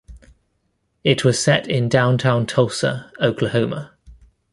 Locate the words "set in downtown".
1.37-2.47